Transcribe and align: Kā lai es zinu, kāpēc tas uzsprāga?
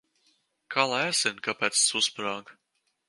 Kā 0.75 0.85
lai 0.93 1.01
es 1.09 1.21
zinu, 1.27 1.43
kāpēc 1.49 1.75
tas 1.77 1.95
uzsprāga? 2.01 2.59